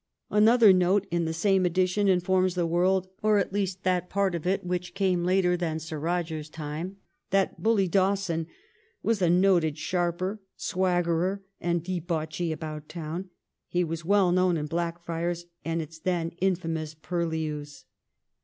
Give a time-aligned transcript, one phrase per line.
[0.31, 4.47] Another note in the same edition informs the world, or at least that part of
[4.47, 6.97] it which came later than Sir Eoger's time,
[7.29, 8.47] that bully Dawson
[9.03, 13.29] 'was a noted sharper, swaggerer^ and debauchee about town;
[13.67, 17.85] he was well known in Blackfriars and its then infamous purlieus.'